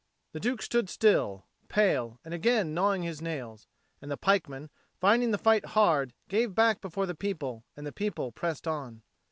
The 0.31 0.39
Duke 0.39 0.63
stood 0.63 0.89
still, 0.89 1.45
pale, 1.67 2.19
and 2.25 2.33
again 2.33 2.73
gnawing 2.73 3.03
his 3.03 3.21
nails; 3.21 3.67
and 4.01 4.09
the 4.09 4.17
pikemen, 4.17 4.71
finding 4.99 5.29
the 5.29 5.37
fight 5.37 5.63
hard, 5.63 6.15
gave 6.27 6.55
back 6.55 6.81
before 6.81 7.05
the 7.05 7.13
people; 7.13 7.65
and 7.77 7.85
the 7.85 7.91
people 7.91 8.31
pressed 8.31 8.67
on. 8.67 9.03